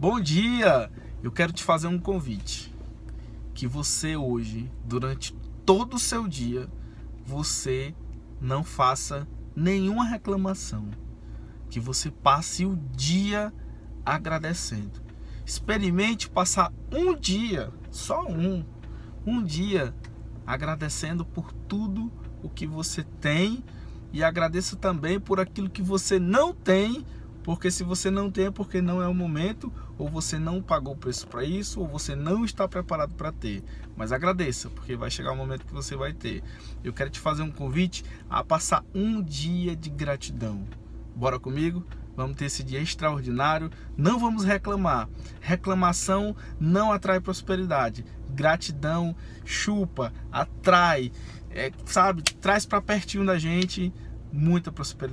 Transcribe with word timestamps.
Bom 0.00 0.20
dia! 0.20 0.88
Eu 1.24 1.32
quero 1.32 1.52
te 1.52 1.64
fazer 1.64 1.88
um 1.88 1.98
convite. 1.98 2.72
Que 3.52 3.66
você 3.66 4.16
hoje, 4.16 4.70
durante 4.84 5.34
todo 5.66 5.94
o 5.94 5.98
seu 5.98 6.28
dia, 6.28 6.68
você 7.26 7.92
não 8.40 8.62
faça 8.62 9.26
nenhuma 9.56 10.04
reclamação. 10.04 10.88
Que 11.68 11.80
você 11.80 12.12
passe 12.12 12.64
o 12.64 12.76
dia 12.92 13.52
agradecendo. 14.06 15.02
Experimente 15.44 16.30
passar 16.30 16.72
um 16.92 17.16
dia, 17.16 17.72
só 17.90 18.24
um, 18.24 18.64
um 19.26 19.42
dia 19.42 19.92
agradecendo 20.46 21.24
por 21.24 21.52
tudo 21.52 22.08
o 22.40 22.48
que 22.48 22.68
você 22.68 23.02
tem 23.02 23.64
e 24.12 24.22
agradeça 24.22 24.76
também 24.76 25.18
por 25.18 25.40
aquilo 25.40 25.68
que 25.68 25.82
você 25.82 26.20
não 26.20 26.54
tem 26.54 27.04
porque 27.48 27.70
se 27.70 27.82
você 27.82 28.10
não 28.10 28.30
tem, 28.30 28.44
é 28.44 28.50
porque 28.50 28.82
não 28.82 29.00
é 29.00 29.08
o 29.08 29.14
momento, 29.14 29.72
ou 29.96 30.06
você 30.06 30.38
não 30.38 30.60
pagou 30.60 30.92
o 30.92 30.96
preço 30.98 31.26
para 31.26 31.42
isso, 31.42 31.80
ou 31.80 31.88
você 31.88 32.14
não 32.14 32.44
está 32.44 32.68
preparado 32.68 33.14
para 33.14 33.32
ter. 33.32 33.64
Mas 33.96 34.12
agradeça, 34.12 34.68
porque 34.68 34.94
vai 34.94 35.10
chegar 35.10 35.32
o 35.32 35.34
momento 35.34 35.64
que 35.64 35.72
você 35.72 35.96
vai 35.96 36.12
ter. 36.12 36.42
Eu 36.84 36.92
quero 36.92 37.08
te 37.08 37.18
fazer 37.18 37.40
um 37.40 37.50
convite 37.50 38.04
a 38.28 38.44
passar 38.44 38.84
um 38.94 39.22
dia 39.22 39.74
de 39.74 39.88
gratidão. 39.88 40.62
Bora 41.16 41.40
comigo? 41.40 41.86
Vamos 42.14 42.36
ter 42.36 42.44
esse 42.44 42.62
dia 42.62 42.82
extraordinário. 42.82 43.70
Não 43.96 44.18
vamos 44.18 44.44
reclamar. 44.44 45.08
Reclamação 45.40 46.36
não 46.60 46.92
atrai 46.92 47.18
prosperidade. 47.18 48.04
Gratidão 48.28 49.16
chupa, 49.46 50.12
atrai, 50.30 51.10
é, 51.48 51.72
sabe, 51.86 52.20
traz 52.22 52.66
para 52.66 52.82
pertinho 52.82 53.24
da 53.24 53.38
gente 53.38 53.90
muita 54.30 54.70
prosperidade. 54.70 55.06